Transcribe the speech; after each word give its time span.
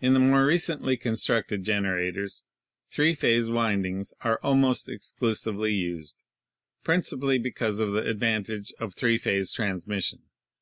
In 0.00 0.14
the 0.14 0.18
more 0.18 0.46
recently 0.46 0.96
constructed 0.96 1.62
generators 1.62 2.42
three 2.90 3.14
phase 3.14 3.50
windings 3.50 4.14
are 4.22 4.40
almost 4.42 4.88
exclusively 4.88 5.74
used, 5.74 6.22
principally 6.84 7.36
because 7.36 7.78
of 7.78 7.92
the 7.92 8.08
advantage 8.08 8.72
of 8.80 8.94
three 8.94 9.18
phase 9.18 9.52
transmission. 9.52 10.22